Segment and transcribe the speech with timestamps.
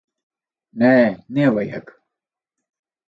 [0.83, 0.95] Nē,
[1.39, 1.95] nevajag.